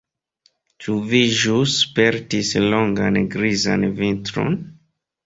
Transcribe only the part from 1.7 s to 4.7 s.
spertis longan grizan vintron?